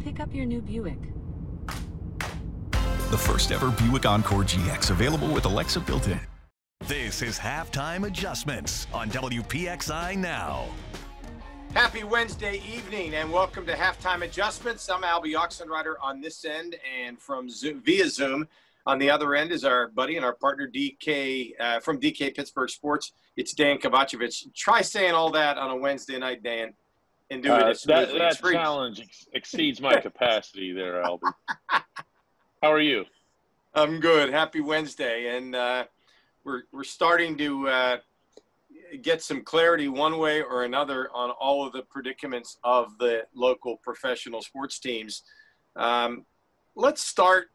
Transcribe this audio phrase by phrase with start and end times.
[0.00, 0.98] Pick up your new Buick.
[3.12, 6.18] The first ever Buick Encore GX available with Alexa built in.
[6.88, 10.64] This is Halftime Adjustments on WPXI Now.
[11.74, 14.90] Happy Wednesday evening and welcome to Halftime Adjustments.
[14.90, 18.48] I'm Alby Oxenreiter on this end and from Zoom, via Zoom
[18.84, 22.68] on the other end is our buddy and our partner DK uh, from DK Pittsburgh
[22.68, 23.12] Sports.
[23.36, 24.52] It's Dan Kovacevic.
[24.56, 26.74] Try saying all that on a Wednesday night, Dan
[27.32, 31.34] and do it uh, that, that challenge ex- exceeds my capacity there, Albert.
[31.68, 33.04] How are you?
[33.74, 34.30] I'm good.
[34.30, 35.84] Happy Wednesday, and uh,
[36.44, 37.96] we're we're starting to uh,
[39.00, 43.78] get some clarity one way or another on all of the predicaments of the local
[43.78, 45.22] professional sports teams.
[45.74, 46.26] Um,
[46.74, 47.48] let's start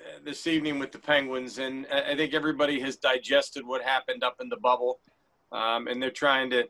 [0.00, 4.36] uh, this evening with the Penguins, and I think everybody has digested what happened up
[4.40, 5.00] in the bubble,
[5.50, 6.68] um, and they're trying to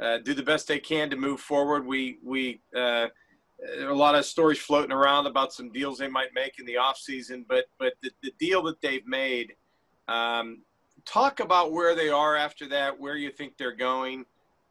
[0.00, 1.86] uh, do the best they can to move forward.
[1.86, 3.08] We we uh,
[3.80, 7.44] a lot of stories floating around about some deals they might make in the offseason,
[7.48, 9.54] but but the, the deal that they've made.
[10.06, 10.62] Um,
[11.04, 14.24] talk about where they are after that, where you think they're going,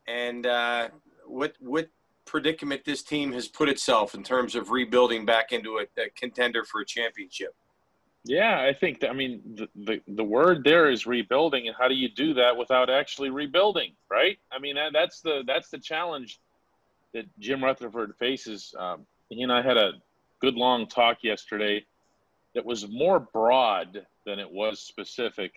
[0.07, 0.89] and uh,
[1.25, 1.89] what what
[2.25, 6.63] predicament this team has put itself in terms of rebuilding back into a, a contender
[6.63, 7.55] for a championship.
[8.27, 11.87] Yeah, I think that, I mean the, the the word there is rebuilding, and how
[11.87, 14.37] do you do that without actually rebuilding, right?
[14.51, 16.39] I mean that, that's the that's the challenge
[17.13, 18.73] that Jim Rutherford faces.
[18.77, 19.93] Um, he and I had a
[20.39, 21.85] good long talk yesterday
[22.53, 25.53] that was more broad than it was specific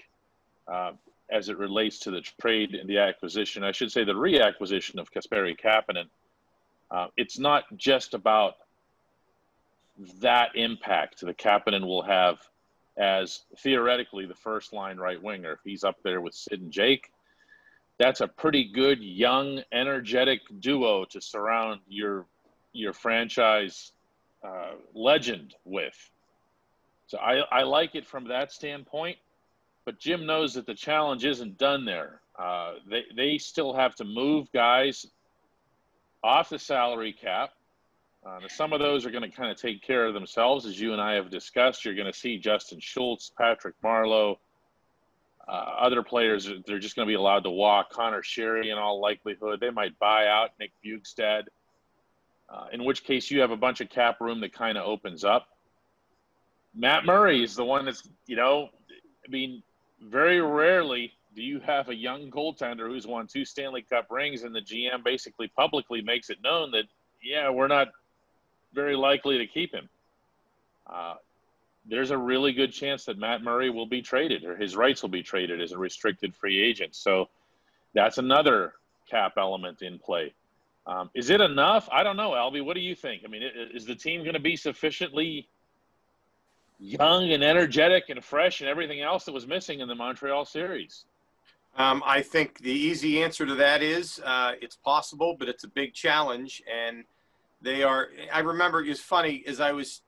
[0.70, 0.92] uh,
[1.30, 3.64] as it relates to the trade and the acquisition.
[3.64, 6.06] I should say the reacquisition of Kasperi Kapanen.
[6.90, 8.54] Uh, it's not just about
[10.20, 12.38] that impact the Kapanen will have
[13.00, 15.52] as theoretically the first line right winger.
[15.52, 17.10] If he's up there with Sid and Jake,
[17.98, 22.26] that's a pretty good young, energetic duo to surround your
[22.72, 23.92] your franchise
[24.46, 26.10] uh, legend with.
[27.08, 29.18] So I, I like it from that standpoint,
[29.84, 32.20] but Jim knows that the challenge isn't done there.
[32.38, 35.06] Uh, they they still have to move guys
[36.22, 37.50] off the salary cap
[38.24, 40.92] uh, some of those are going to kind of take care of themselves, as you
[40.92, 41.84] and I have discussed.
[41.84, 44.36] You're going to see Justin Schultz, Patrick Marleau,
[45.48, 46.50] uh, other players.
[46.66, 47.90] They're just going to be allowed to walk.
[47.90, 51.44] Conor Sheary, in all likelihood, they might buy out Nick Bjugstad.
[52.50, 55.24] Uh, in which case, you have a bunch of cap room that kind of opens
[55.24, 55.46] up.
[56.74, 58.68] Matt Murray is the one that's, you know,
[59.26, 59.62] I mean,
[60.02, 64.54] very rarely do you have a young goaltender who's won two Stanley Cup rings, and
[64.54, 66.84] the GM basically publicly makes it known that,
[67.22, 67.88] yeah, we're not
[68.72, 69.88] very likely to keep him.
[70.86, 71.14] Uh,
[71.86, 75.08] there's a really good chance that Matt Murray will be traded or his rights will
[75.08, 76.94] be traded as a restricted free agent.
[76.94, 77.28] So
[77.94, 78.74] that's another
[79.08, 80.32] cap element in play.
[80.86, 81.88] Um, is it enough?
[81.90, 82.60] I don't know, Alby.
[82.60, 83.22] What do you think?
[83.24, 83.42] I mean,
[83.74, 85.48] is the team going to be sufficiently
[86.78, 91.04] young and energetic and fresh and everything else that was missing in the Montreal series?
[91.76, 95.68] Um, I think the easy answer to that is uh, it's possible, but it's a
[95.68, 96.62] big challenge.
[96.70, 97.04] And–
[97.62, 98.08] they are.
[98.32, 100.02] I remember it was funny as I was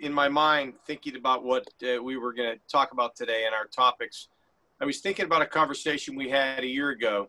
[0.00, 3.54] in my mind thinking about what uh, we were going to talk about today and
[3.54, 4.28] our topics.
[4.80, 7.28] I was thinking about a conversation we had a year ago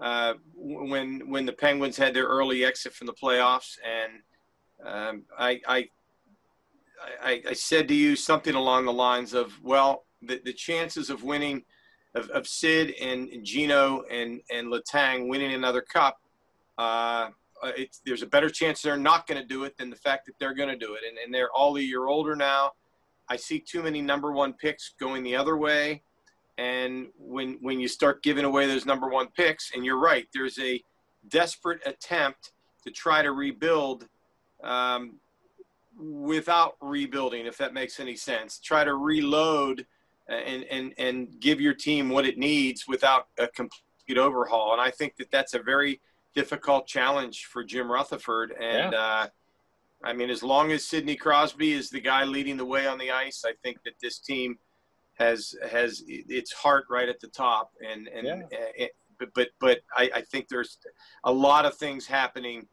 [0.00, 4.12] uh, when when the Penguins had their early exit from the playoffs, and
[4.84, 5.88] um, I, I,
[7.22, 11.22] I, I said to you something along the lines of, well, the, the chances of
[11.24, 11.64] winning,
[12.14, 16.20] of, of Sid and Geno and and Letang winning another cup.
[16.76, 17.30] Uh,
[17.62, 17.72] uh,
[18.04, 20.54] there's a better chance they're not going to do it than the fact that they're
[20.54, 21.00] going to do it.
[21.08, 22.72] And, and they're all a year older now.
[23.28, 26.02] I see too many number one picks going the other way.
[26.56, 30.58] And when when you start giving away those number one picks, and you're right, there's
[30.58, 30.82] a
[31.28, 32.52] desperate attempt
[32.84, 34.08] to try to rebuild
[34.64, 35.20] um,
[35.96, 38.58] without rebuilding, if that makes any sense.
[38.58, 39.86] Try to reload
[40.28, 44.72] and and and give your team what it needs without a complete overhaul.
[44.72, 46.00] And I think that that's a very
[46.38, 48.52] difficult challenge for Jim Rutherford.
[48.52, 48.98] And yeah.
[48.98, 49.26] uh,
[50.04, 53.10] I mean, as long as Sidney Crosby is the guy leading the way on the
[53.10, 54.56] ice, I think that this team
[55.14, 57.72] has has its heart right at the top.
[57.84, 58.42] And and yeah.
[58.76, 60.78] it, but but but I, I, think there's
[61.24, 62.66] a lot of things happening.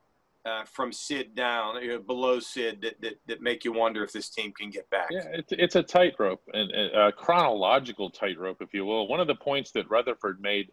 [0.47, 4.11] Uh, from Sid down, you know, below Sid, that, that, that make you wonder if
[4.11, 5.07] this team can get back.
[5.09, 9.07] Yeah, it's, it's a tightrope, and a chronological tightrope, if you will.
[9.07, 10.69] One of the points that Rutherford made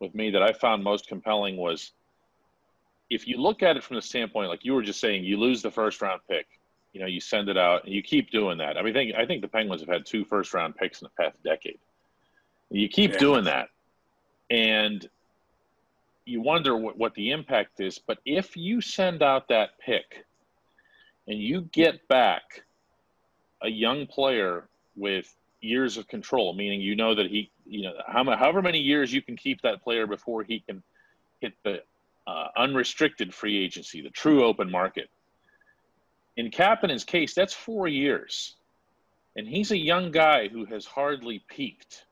[0.00, 1.92] with me that I found most compelling was
[3.12, 5.60] if you look at it from the standpoint, like you were just saying, you lose
[5.60, 6.46] the first round pick,
[6.94, 8.78] you know, you send it out and you keep doing that.
[8.78, 11.06] I mean, I think, I think the Penguins have had two first round picks in
[11.06, 11.78] the past decade.
[12.70, 13.18] You keep yeah.
[13.18, 13.68] doing that.
[14.50, 15.06] And
[16.24, 17.98] you wonder what, what the impact is.
[17.98, 20.24] But if you send out that pick
[21.28, 22.62] and you get back
[23.60, 28.24] a young player with years of control, meaning you know that he, you know, how,
[28.36, 30.82] however many years you can keep that player before he can
[31.40, 31.82] hit the
[32.26, 35.08] uh, unrestricted free agency, the true open market.
[36.36, 38.56] In Kapanen's case, that's four years.
[39.36, 42.04] And he's a young guy who has hardly peaked.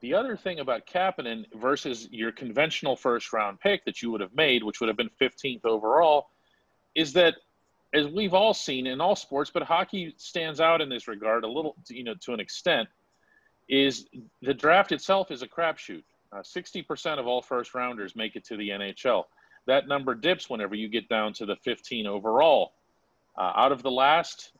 [0.00, 4.34] The other thing about Kapanen versus your conventional first round pick that you would have
[4.34, 6.28] made, which would have been 15th overall,
[6.94, 7.36] is that
[7.94, 11.48] as we've all seen in all sports, but hockey stands out in this regard a
[11.48, 12.88] little, you know, to an extent,
[13.68, 14.06] is
[14.42, 16.02] the draft itself is a crapshoot.
[16.34, 19.24] Uh, 60% of all first rounders make it to the NHL.
[19.66, 22.72] That number dips whenever you get down to the 15 overall.
[23.38, 24.52] Uh, out of the last,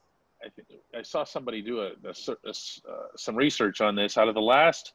[0.44, 4.16] I, think, I saw somebody do a, a, a, uh, some research on this.
[4.16, 4.92] Out of the last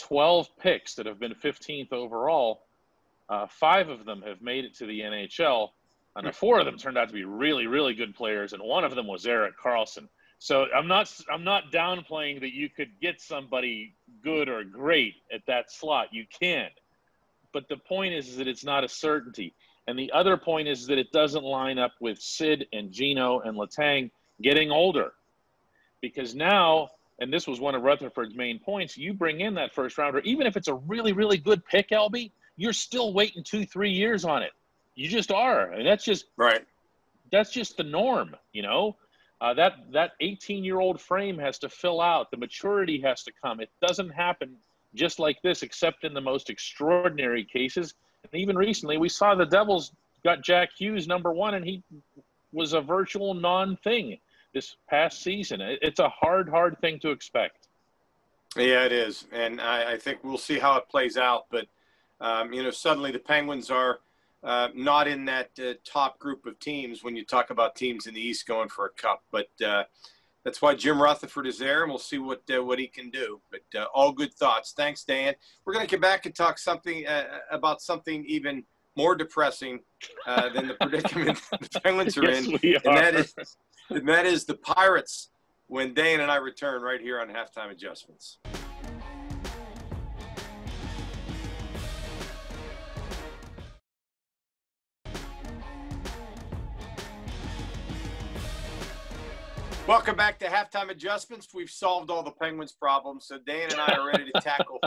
[0.00, 2.62] 12 picks that have been 15th overall,
[3.28, 5.70] uh, five of them have made it to the NHL
[6.24, 8.94] and four of them turned out to be really, really good players, and one of
[8.94, 10.08] them was Erik Karlsson.
[10.46, 15.40] So I'm not I'm not downplaying that you could get somebody good or great at
[15.48, 16.10] that slot.
[16.12, 16.68] You can,
[17.52, 19.54] but the point is, is that it's not a certainty.
[19.88, 23.58] And the other point is that it doesn't line up with Sid and Geno and
[23.58, 25.14] Letang getting older,
[26.00, 29.98] because now, and this was one of Rutherford's main points, you bring in that first
[29.98, 33.90] rounder, even if it's a really, really good pick, LB, you're still waiting two, three
[33.90, 34.52] years on it.
[34.94, 36.64] You just are, and that's just right.
[37.32, 38.94] That's just the norm, you know.
[39.40, 42.30] Uh, that that 18 year old frame has to fill out.
[42.30, 43.60] The maturity has to come.
[43.60, 44.56] It doesn't happen
[44.94, 47.94] just like this, except in the most extraordinary cases.
[48.32, 49.92] And even recently, we saw the Devils
[50.24, 51.82] got Jack Hughes number one, and he
[52.52, 54.18] was a virtual non thing
[54.54, 55.60] this past season.
[55.60, 57.68] It's a hard, hard thing to expect.
[58.56, 61.44] Yeah, it is, and I, I think we'll see how it plays out.
[61.50, 61.66] But
[62.22, 64.00] um, you know, suddenly the Penguins are
[64.46, 68.14] uh, not in that uh, top group of teams when you talk about teams in
[68.14, 69.24] the East going for a cup.
[69.32, 69.82] But uh,
[70.44, 73.40] that's why Jim Rutherford is there, and we'll see what uh, what he can do.
[73.50, 74.72] But uh, all good thoughts.
[74.76, 75.34] Thanks, Dan.
[75.64, 77.04] We're going to get back and talk something
[77.50, 78.62] about something even
[78.94, 79.80] more depressing
[80.26, 83.34] than the predicament the Penguins are yes, in, we and that is
[83.90, 85.30] and that is the Pirates.
[85.68, 88.38] When Dan and I return right here on halftime adjustments.
[99.86, 101.46] Welcome back to halftime adjustments.
[101.54, 104.80] We've solved all the Penguins' problems, so Dan and I are ready to tackle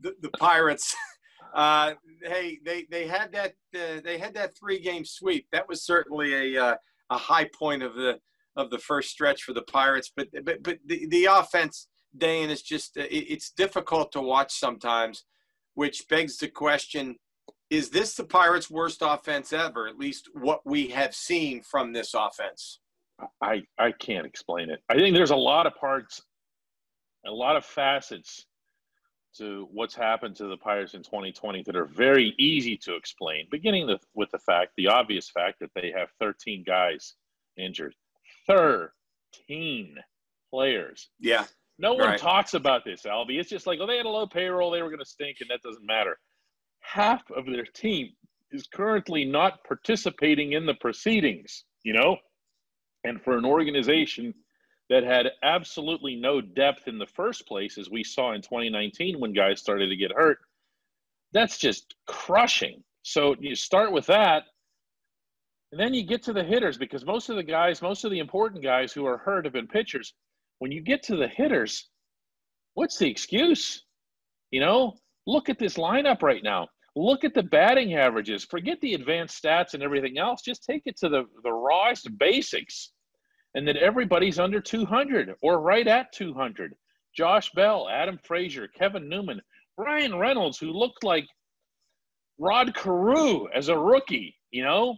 [0.00, 0.94] the, the, Pirates.
[1.52, 5.48] Uh, hey, they they had that uh, they had that three game sweep.
[5.50, 6.76] That was certainly a uh,
[7.10, 8.20] a high point of the
[8.54, 10.12] of the first stretch for the Pirates.
[10.16, 14.52] But but but the, the offense, Dan, is just uh, it, it's difficult to watch
[14.60, 15.24] sometimes,
[15.74, 17.16] which begs the question:
[17.68, 19.88] Is this the Pirates' worst offense ever?
[19.88, 22.78] At least what we have seen from this offense.
[23.40, 24.82] I I can't explain it.
[24.88, 26.22] I think there's a lot of parts,
[27.26, 28.46] a lot of facets
[29.36, 33.46] to what's happened to the Pirates in 2020 that are very easy to explain.
[33.50, 37.14] Beginning the, with the fact, the obvious fact that they have 13 guys
[37.56, 37.94] injured,
[38.46, 39.96] 13
[40.50, 41.10] players.
[41.20, 41.44] Yeah.
[41.78, 42.18] No one right.
[42.18, 43.38] talks about this, Alby.
[43.38, 45.48] It's just like, oh, they had a low payroll, they were going to stink, and
[45.48, 46.18] that doesn't matter.
[46.80, 48.10] Half of their team
[48.50, 51.64] is currently not participating in the proceedings.
[51.84, 52.16] You know,
[53.04, 54.34] and for an organization
[54.88, 59.32] that had absolutely no depth in the first place, as we saw in 2019 when
[59.32, 60.38] guys started to get hurt,
[61.32, 62.82] that's just crushing.
[63.02, 64.44] So you start with that,
[65.72, 68.18] and then you get to the hitters because most of the guys, most of the
[68.18, 70.12] important guys who are hurt have been pitchers.
[70.58, 71.88] When you get to the hitters,
[72.74, 73.84] what's the excuse?
[74.50, 74.96] You know,
[75.26, 76.68] look at this lineup right now.
[76.96, 78.44] Look at the batting averages.
[78.44, 80.42] Forget the advanced stats and everything else.
[80.42, 82.92] Just take it to the, the rawest basics.
[83.54, 86.74] And that everybody's under 200 or right at 200.
[87.16, 89.40] Josh Bell, Adam Frazier, Kevin Newman,
[89.76, 91.26] Bryan Reynolds, who looked like
[92.38, 94.96] Rod Carew as a rookie, you know,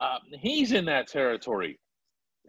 [0.00, 1.78] uh, he's in that territory.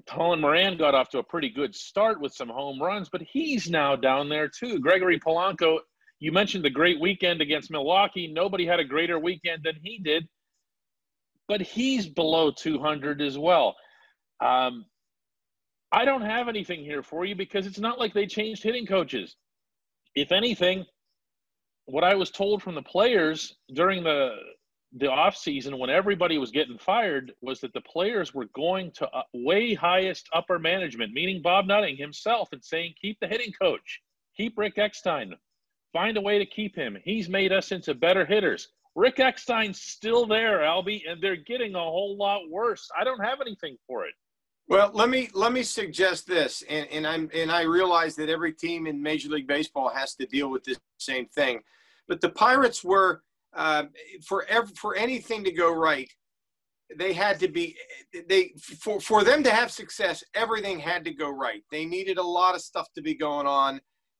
[0.07, 3.69] Colin Moran got off to a pretty good start with some home runs, but he's
[3.69, 4.79] now down there too.
[4.79, 5.79] Gregory Polanco
[6.19, 8.27] you mentioned the great weekend against Milwaukee.
[8.27, 10.27] Nobody had a greater weekend than he did,
[11.47, 13.75] but he's below 200 as well.
[14.43, 14.85] Um,
[15.91, 19.35] I don't have anything here for you because it's not like they changed hitting coaches.
[20.15, 20.85] If anything,
[21.85, 24.35] what I was told from the players during the
[24.97, 29.05] the off season when everybody was getting fired was that the players were going to
[29.09, 34.01] uh, way highest upper management, meaning Bob Nutting himself, and saying keep the hitting coach,
[34.37, 35.35] keep Rick Eckstein,
[35.95, 36.97] Find a way to keep him.
[37.05, 38.67] He's made us into better hitters.
[38.95, 42.89] Rick Eckstein's still there, Alby, and they're getting a whole lot worse.
[42.99, 44.13] I don't have anything for it.
[44.67, 48.51] Well, let me let me suggest this, and, and I'm and I realize that every
[48.51, 51.61] team in Major League Baseball has to deal with this same thing,
[52.09, 53.21] but the Pirates were
[53.55, 53.83] uh,
[54.27, 56.11] for ev- for anything to go right,
[56.97, 57.73] they had to be
[58.27, 60.25] they for for them to have success.
[60.33, 61.63] Everything had to go right.
[61.71, 63.79] They needed a lot of stuff to be going on,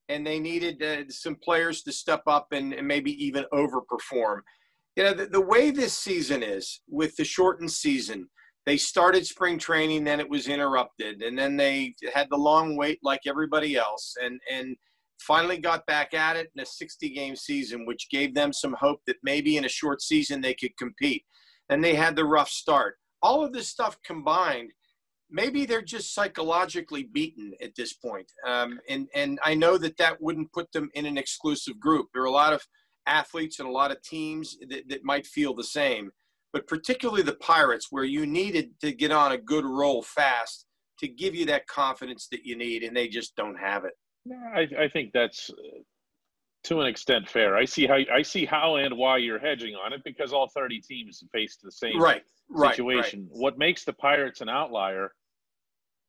[0.10, 4.40] and they needed uh, some players to step up and, and maybe even overperform.
[4.96, 8.30] You know, the, the way this season is with the shortened season
[8.66, 13.00] they started spring training, then it was interrupted, and then they had the long wait
[13.04, 14.76] like everybody else, and and
[15.20, 19.00] finally got back at it in a 60 game season, which gave them some hope
[19.08, 21.24] that maybe in a short season they could compete.
[21.70, 22.96] And they had the rough start.
[23.22, 24.72] All of this stuff combined,
[25.30, 28.32] maybe they're just psychologically beaten at this point.
[28.46, 32.08] Um, and and I know that that wouldn't put them in an exclusive group.
[32.14, 32.64] There are a lot of
[33.08, 36.12] athletes and a lot of teams that, that might feel the same
[36.56, 40.66] but particularly the Pirates, where you needed to get on a good roll fast
[41.00, 43.92] to give you that confidence that you need, and they just don't have it.
[44.56, 45.52] I, I think that's
[46.66, 47.56] to an extent fair.
[47.56, 50.82] I see how I see how and why you're hedging on it because all 30
[50.82, 53.22] teams face the same right, situation.
[53.22, 53.42] Right, right.
[53.42, 55.12] What makes the Pirates an outlier,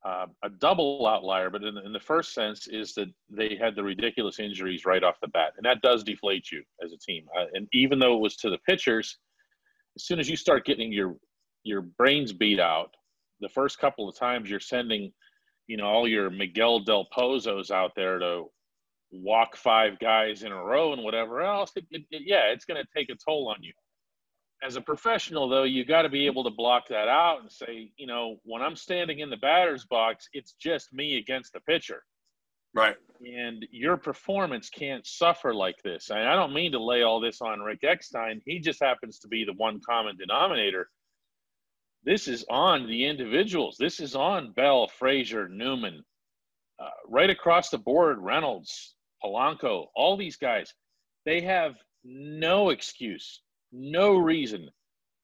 [0.04, 3.82] uh, a double outlier, but in, in the first sense, is that they had the
[3.82, 7.26] ridiculous injuries right off the bat, and that does deflate you as a team.
[7.38, 9.18] Uh, and even though it was to the pitchers,
[9.94, 11.16] as soon as you start getting your
[11.64, 12.94] your brains beat out,
[13.40, 15.12] the first couple of times you're sending,
[15.66, 18.44] you know, all your Miguel Del Pozos out there to
[19.22, 22.82] walk five guys in a row and whatever else, it, it, it, yeah, it's going
[22.82, 23.72] to take a toll on you.
[24.64, 27.90] As a professional, though, you got to be able to block that out and say,
[27.96, 32.02] you know, when I'm standing in the batter's box, it's just me against the pitcher.
[32.74, 32.96] Right.
[33.24, 36.10] And your performance can't suffer like this.
[36.10, 38.42] And I don't mean to lay all this on Rick Eckstein.
[38.44, 40.88] He just happens to be the one common denominator.
[42.04, 43.76] This is on the individuals.
[43.78, 46.04] This is on Bell, Frazier, Newman,
[46.78, 48.18] uh, right across the board.
[48.20, 50.74] Reynolds, Polanco, all these guys.
[51.24, 53.42] They have no excuse,
[53.72, 54.68] no reason,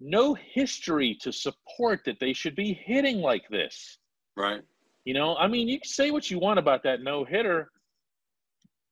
[0.00, 3.98] no history to support that they should be hitting like this.
[4.36, 4.62] Right.
[5.04, 7.70] You know, I mean, you can say what you want about that no hitter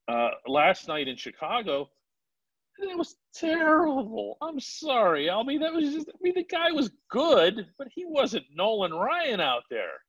[0.09, 1.88] uh, last night in Chicago.
[2.78, 4.38] It was terrible.
[4.40, 5.59] I'm sorry, Alby.
[5.59, 9.64] That was just, I mean, the guy was good, but he wasn't Nolan Ryan out
[9.71, 10.00] there.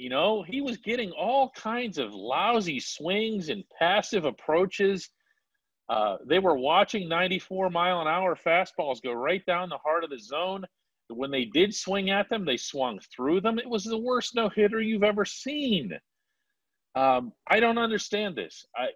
[0.00, 5.10] You know, he was getting all kinds of lousy swings and passive approaches.
[5.88, 10.10] Uh, they were watching 94 mile an hour fastballs go right down the heart of
[10.10, 10.64] the zone
[11.14, 13.58] when they did swing at them, they swung through them.
[13.58, 15.98] It was the worst no hitter you've ever seen.
[16.94, 18.64] Um, I don't understand this.
[18.76, 18.88] I,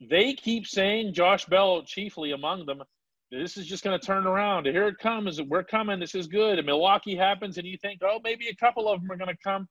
[0.00, 2.82] they keep saying, Josh Bell chiefly among them,
[3.30, 4.66] this is just going to turn around.
[4.66, 5.40] Here it comes.
[5.40, 5.98] We're coming.
[5.98, 6.58] This is good.
[6.58, 9.42] And Milwaukee happens, and you think, oh, maybe a couple of them are going to
[9.42, 9.66] come.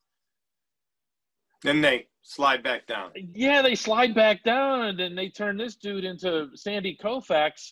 [1.64, 3.12] Then they slide back down.
[3.34, 7.72] Yeah, they slide back down, and then they turn this dude into Sandy Koufax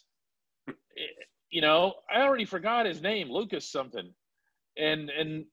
[1.51, 4.13] you know, I already forgot his name, Lucas something,
[4.77, 5.45] and and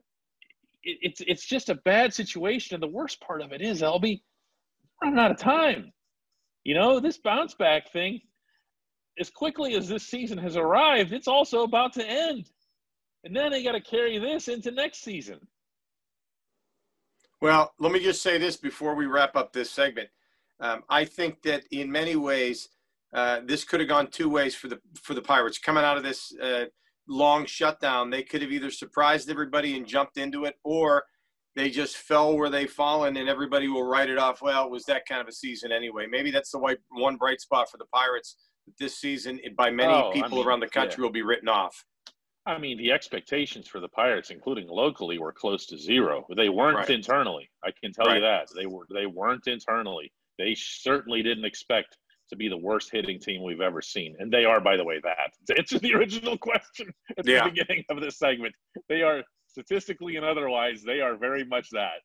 [0.85, 2.75] it, it's it's just a bad situation.
[2.75, 4.23] And the worst part of it is, LB,
[5.03, 5.93] I'm out of time.
[6.65, 8.21] You know, this bounce back thing,
[9.19, 12.49] as quickly as this season has arrived, it's also about to end,
[13.25, 15.41] and then they got to carry this into next season.
[17.41, 20.09] Well, let me just say this before we wrap up this segment.
[20.61, 22.69] Um, I think that in many ways
[23.15, 26.03] uh, this could have gone two ways for the for the Pirates coming out of
[26.03, 26.65] this uh,
[27.07, 28.11] long shutdown.
[28.11, 31.05] They could have either surprised everybody and jumped into it, or
[31.55, 34.43] they just fell where they fallen, and everybody will write it off.
[34.43, 36.07] Well, it was that kind of a season anyway.
[36.11, 38.37] Maybe that's the white, one bright spot for the Pirates
[38.79, 39.41] this season.
[39.57, 41.07] By many oh, people I mean, around the country, yeah.
[41.07, 41.85] will be written off.
[42.49, 46.27] I mean, the expectations for the Pirates, including locally, were close to zero.
[46.35, 46.91] They weren't right.
[46.91, 47.51] internally.
[47.63, 48.17] I can tell right.
[48.17, 48.87] you that they were.
[48.89, 50.11] They weren't internally.
[50.39, 51.99] They certainly didn't expect
[52.31, 54.17] to be the worst hitting team we've ever seen.
[54.19, 55.33] And they are, by the way, that.
[55.49, 56.89] To answer the original question
[57.19, 57.49] at the yeah.
[57.49, 58.55] beginning of this segment,
[58.89, 62.01] they are statistically and otherwise, they are very much that.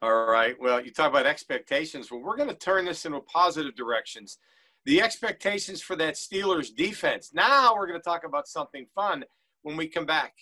[0.00, 0.54] All right.
[0.58, 2.10] Well, you talk about expectations.
[2.10, 4.38] Well, we're going to turn this into positive directions.
[4.86, 7.30] The expectations for that Steelers defense.
[7.32, 9.24] Now we're going to talk about something fun
[9.62, 10.34] when we come back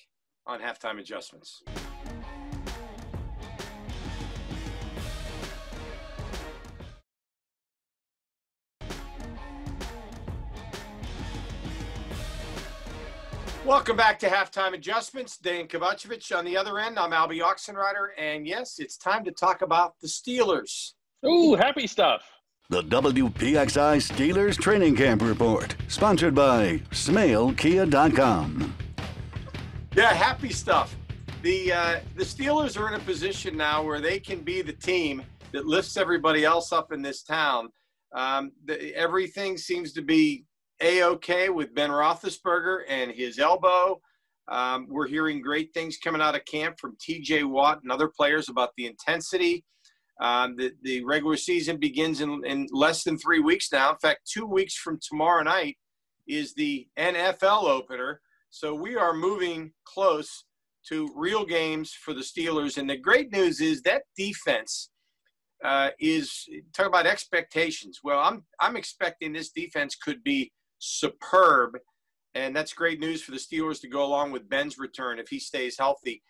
[0.49, 1.63] on halftime adjustments.
[13.65, 15.39] Welcome back to Halftime Adjustments.
[15.39, 16.99] Dan Kovacevic on the other end.
[16.99, 18.09] I'm Alby Oxenreiter.
[18.19, 20.95] And yes, it's time to talk about the Steelers.
[21.25, 22.25] Ooh, happy stuff.
[22.73, 28.75] The WPXI Steelers Training Camp Report, sponsored by SmailKia.com.
[29.95, 30.97] Yeah, happy stuff.
[31.43, 35.23] The uh, the Steelers are in a position now where they can be the team
[35.53, 37.69] that lifts everybody else up in this town.
[38.15, 40.47] Um, the, everything seems to be
[40.81, 44.01] a okay with Ben Roethlisberger and his elbow.
[44.49, 47.45] Um, we're hearing great things coming out of camp from T.J.
[47.45, 49.63] Watt and other players about the intensity
[50.21, 53.91] um, the, the regular season begins in, in less than three weeks now.
[53.91, 55.77] In fact, two weeks from tomorrow night
[56.29, 58.21] is the NFL opener.
[58.51, 60.45] So we are moving close
[60.89, 62.77] to real games for the Steelers.
[62.77, 64.91] And the great news is that defense
[65.65, 68.01] uh, is talk about expectations.
[68.03, 71.79] Well, I'm I'm expecting this defense could be superb,
[72.35, 75.39] and that's great news for the Steelers to go along with Ben's return if he
[75.39, 76.23] stays healthy.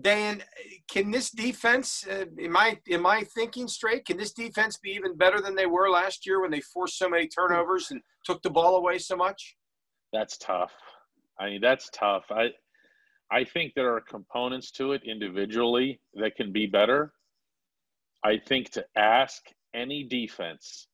[0.00, 0.42] Dan,
[0.88, 2.06] can this defense?
[2.06, 4.04] Uh, am I am I thinking straight?
[4.04, 7.08] Can this defense be even better than they were last year when they forced so
[7.08, 9.56] many turnovers and took the ball away so much?
[10.12, 10.72] That's tough.
[11.40, 12.24] I mean, that's tough.
[12.30, 12.48] I
[13.30, 17.12] I think there are components to it individually that can be better.
[18.24, 19.42] I think to ask
[19.74, 20.88] any defense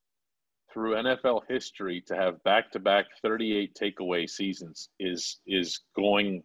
[0.73, 6.43] through NFL history to have back-to-back 38 takeaway seasons is is going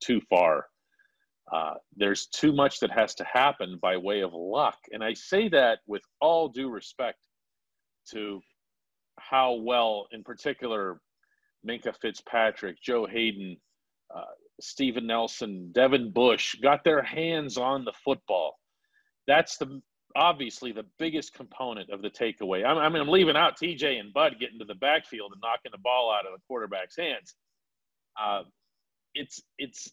[0.00, 0.66] too far.
[1.52, 4.78] Uh, there's too much that has to happen by way of luck.
[4.90, 7.18] And I say that with all due respect
[8.10, 8.40] to
[9.18, 11.00] how well, in particular,
[11.68, 13.58] Minkah Fitzpatrick, Joe Haden,
[14.14, 14.22] uh,
[14.60, 18.58] Steven Nelson, Devin Bush got their hands on the football.
[19.26, 19.82] That's the
[20.16, 22.64] obviously the biggest component of the takeaway.
[22.64, 25.78] I mean, I'm leaving out TJ and Bud getting to the backfield and knocking the
[25.78, 27.34] ball out of the quarterback's hands.
[28.20, 28.42] Uh,
[29.14, 29.90] it's it's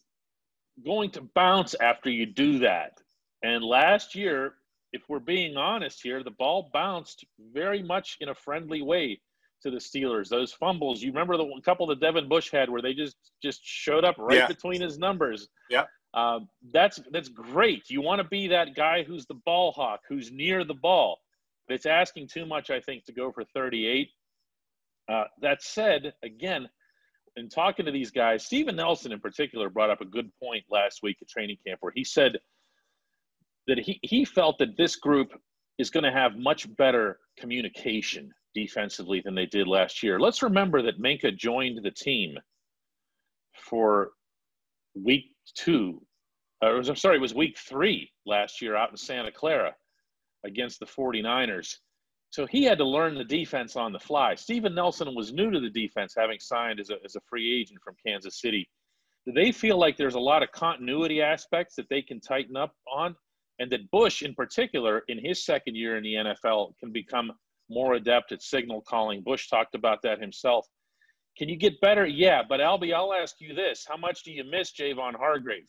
[0.84, 3.00] going to bounce after you do that.
[3.42, 4.54] And last year,
[4.92, 9.20] if we're being honest here, the ball bounced very much in a friendly way
[9.62, 10.28] to the Steelers.
[10.28, 13.60] Those fumbles, you remember the one couple that Devin Bush had where they just just
[13.62, 14.46] showed up right yeah.
[14.46, 15.48] between his numbers.
[15.68, 15.84] Yeah.
[16.12, 16.40] Uh,
[16.72, 17.88] that's that's great.
[17.88, 21.18] You want to be that guy who's the ball hawk, who's near the ball.
[21.68, 24.08] But it's asking too much, I think, to go for 38.
[25.08, 26.68] Uh, that said, again,
[27.36, 31.00] in talking to these guys, Steven Nelson in particular brought up a good point last
[31.02, 32.38] week at training camp where he said
[33.66, 35.32] that he, he felt that this group
[35.78, 40.18] is going to have much better communication defensively than they did last year.
[40.18, 42.36] Let's remember that Minkah joined the team
[43.54, 44.10] for
[44.94, 46.02] week two,
[46.62, 49.74] or I'm sorry, it was week three last year out in Santa Clara
[50.44, 51.76] against the 49ers.
[52.30, 54.36] So he had to learn the defense on the fly.
[54.36, 57.80] Steven Nelson was new to the defense, having signed as a, as a free agent
[57.82, 58.68] from Kansas City.
[59.26, 63.16] They feel like there's a lot of continuity aspects that they can tighten up on?
[63.58, 67.32] And that Bush, in particular, in his second year in the NFL, can become
[67.68, 69.22] more adept at signal calling.
[69.22, 70.66] Bush talked about that himself.
[71.36, 72.06] Can you get better?
[72.06, 75.68] Yeah, but Alby, I'll ask you this: How much do you miss Javon Hargrave?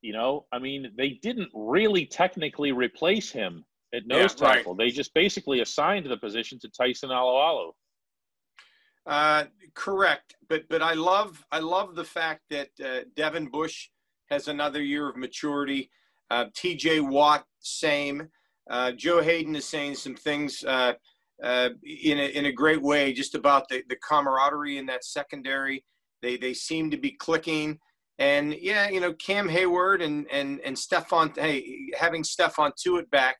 [0.00, 4.74] You know, I mean, they didn't really technically replace him at nose yeah, tackle.
[4.74, 4.86] Right.
[4.86, 7.72] They just basically assigned the position to Tyson Alualu.
[9.04, 13.88] Uh, correct, but but I love I love the fact that uh, Devin Bush
[14.30, 15.90] has another year of maturity.
[16.30, 17.00] Uh, T.J.
[17.00, 18.28] Watt, same.
[18.70, 20.94] Uh, Joe Haden is saying some things uh,
[21.42, 25.84] uh, in a in a great way, just about the the camaraderie in that secondary.
[26.22, 27.78] They they seem to be clicking.
[28.18, 33.36] And yeah, you know, Cam Heyward and and and Stephon, hey, having Stephon Tuitt back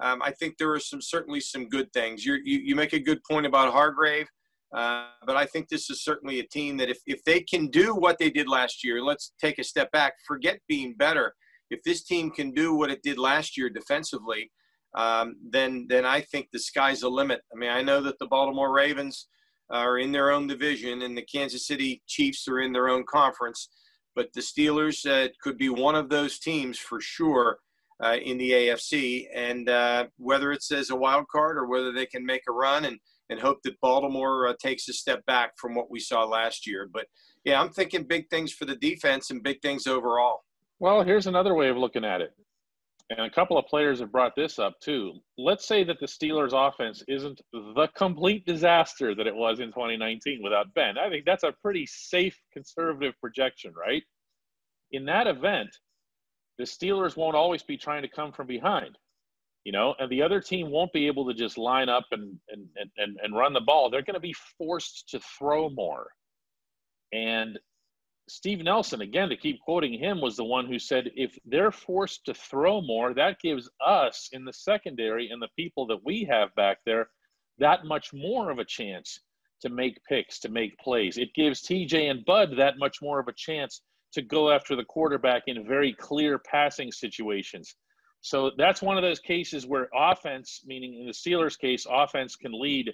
[0.00, 2.24] um, I think there are some certainly some good things.
[2.24, 4.28] you you make a good point about Hargrave,
[4.74, 7.94] uh, but I think this is certainly a team that if, if they can do
[7.94, 11.34] what they did last year, let's take a step back, forget being better.
[11.70, 14.50] If this team can do what it did last year defensively,
[14.96, 17.40] um, then then I think the sky's the limit.
[17.52, 19.28] I mean, I know that the Baltimore Ravens
[19.70, 23.68] are in their own division, and the Kansas City Chiefs are in their own conference,
[24.16, 27.58] but the Steelers uh, could be one of those teams for sure
[28.02, 29.26] uh, in the AFC.
[29.34, 32.84] And uh, whether it's as a wild card or whether they can make a run
[32.84, 36.66] and, and hope that Baltimore uh, takes a step back from what we saw last
[36.66, 36.88] year.
[36.92, 37.06] But
[37.44, 40.40] yeah, I'm thinking big things for the defense and big things overall.
[40.78, 42.32] Well, here's another way of looking at it.
[43.10, 45.14] And a couple of players have brought this up too.
[45.36, 50.40] Let's say that the Steelers' offense isn't the complete disaster that it was in 2019
[50.42, 50.96] without Ben.
[50.96, 54.04] I think that's a pretty safe conservative projection, right?
[54.92, 55.70] In that event,
[56.60, 58.98] the Steelers won't always be trying to come from behind,
[59.64, 62.66] you know, and the other team won't be able to just line up and and
[62.98, 63.88] and, and run the ball.
[63.88, 66.08] They're going to be forced to throw more.
[67.12, 67.58] And
[68.28, 72.26] Steve Nelson, again, to keep quoting him, was the one who said, if they're forced
[72.26, 76.54] to throw more, that gives us in the secondary and the people that we have
[76.54, 77.08] back there
[77.58, 79.18] that much more of a chance
[79.62, 81.18] to make picks, to make plays.
[81.18, 84.84] It gives TJ and Bud that much more of a chance to go after the
[84.84, 87.76] quarterback in very clear passing situations.
[88.22, 92.52] So that's one of those cases where offense, meaning in the Steelers' case, offense can
[92.52, 92.92] lead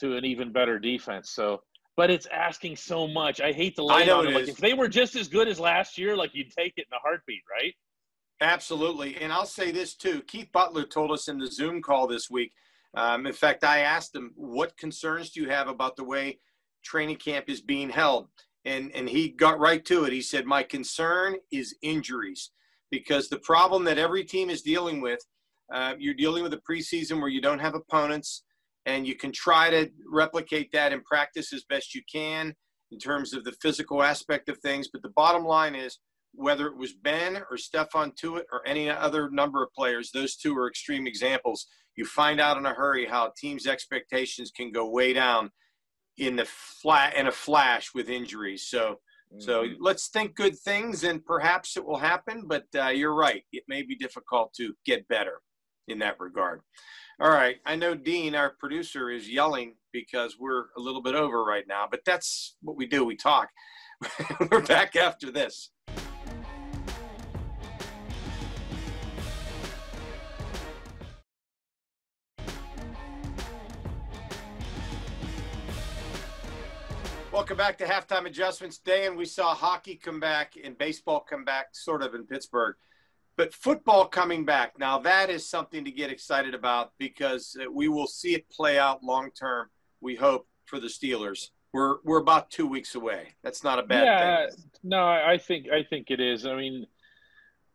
[0.00, 1.30] to an even better defense.
[1.30, 1.62] So,
[1.96, 3.40] but it's asking so much.
[3.40, 4.34] I hate lay I know on it it.
[4.34, 6.96] Like if they were just as good as last year, like you'd take it in
[6.96, 7.74] a heartbeat, right?
[8.40, 9.16] Absolutely.
[9.16, 10.22] And I'll say this too.
[10.22, 12.52] Keith Butler told us in the Zoom call this week.
[12.94, 16.38] Um, in fact, I asked him, what concerns do you have about the way
[16.84, 18.28] training camp is being held?
[18.66, 20.12] And, and he got right to it.
[20.12, 22.50] He said, My concern is injuries
[22.90, 25.20] because the problem that every team is dealing with,
[25.72, 28.42] uh, you're dealing with a preseason where you don't have opponents
[28.84, 32.54] and you can try to replicate that in practice as best you can
[32.92, 34.88] in terms of the physical aspect of things.
[34.92, 35.98] But the bottom line is,
[36.32, 40.56] whether it was Ben or Stephon Tuitt or any other number of players, those two
[40.56, 41.66] are extreme examples.
[41.96, 45.50] You find out in a hurry how teams' expectations can go way down
[46.18, 48.66] in the flat in a flash with injuries.
[48.66, 49.00] So,
[49.38, 49.82] so Mm-hmm.
[49.82, 52.44] let's think good things, and perhaps it will happen.
[52.46, 55.40] But uh, you're right; it may be difficult to get better
[55.88, 56.60] in that regard.
[57.20, 61.44] All right, I know Dean, our producer, is yelling because we're a little bit over
[61.44, 63.04] right now, but that's what we do.
[63.04, 63.48] We talk.
[64.50, 65.70] we're back after this.
[77.36, 81.44] Welcome back to halftime adjustments day, and we saw hockey come back and baseball come
[81.44, 82.76] back, sort of in Pittsburgh,
[83.36, 84.78] but football coming back.
[84.78, 88.78] Now that is something to get excited about because uh, we will see it play
[88.78, 89.66] out long term.
[90.00, 91.50] We hope for the Steelers.
[91.74, 93.34] We're we're about two weeks away.
[93.44, 94.56] That's not a bad yeah, thing.
[94.82, 96.46] no, I I think I think it is.
[96.46, 96.86] I mean,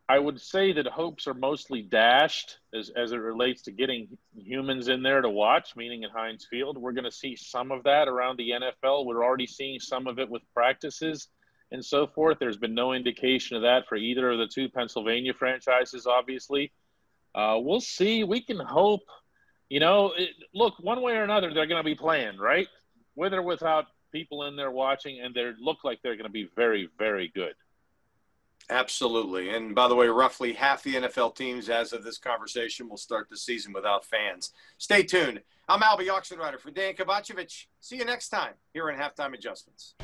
[0.10, 4.90] I would say that hopes are mostly dashed as as it relates to getting humans
[4.90, 6.78] in there to watch, meaning at Heinz Field.
[6.78, 9.06] We're going to see some of that around the NFL.
[9.06, 11.30] We're already seeing some of it with practices
[11.72, 12.38] and so forth.
[12.40, 16.06] There's been no indication of that for either of the two Pennsylvania franchises.
[16.06, 16.72] Obviously,
[17.34, 18.24] uh, we'll see.
[18.24, 19.04] We can hope.
[19.70, 22.68] You know, it, look, one way or another, they're going to be playing, right?
[23.16, 26.50] With or without people in there watching, and they look like they're going to be
[26.58, 27.54] very, very good.
[28.72, 29.54] Absolutely.
[29.54, 33.28] And by the way, roughly half the NFL teams, as of this conversation, will start
[33.30, 34.54] the season without fans.
[34.78, 35.42] Stay tuned.
[35.68, 37.66] I'm Alby Oxenreiter for Dan Kovacevic.
[37.82, 39.96] See you next time here in Halftime Adjustments.